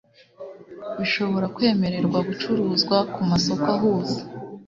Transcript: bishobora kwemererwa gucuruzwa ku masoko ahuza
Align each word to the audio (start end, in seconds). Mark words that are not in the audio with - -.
bishobora 0.97 1.45
kwemererwa 1.55 2.19
gucuruzwa 2.27 2.97
ku 3.13 3.21
masoko 3.31 3.65
ahuza 3.75 4.21